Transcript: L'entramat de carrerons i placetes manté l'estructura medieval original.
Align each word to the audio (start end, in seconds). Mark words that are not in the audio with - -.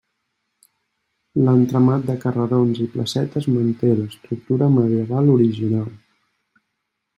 L'entramat 1.47 2.07
de 2.07 2.15
carrerons 2.23 2.81
i 2.87 2.89
placetes 2.95 3.49
manté 3.59 3.93
l'estructura 4.01 4.73
medieval 4.81 5.33
original. 5.37 5.89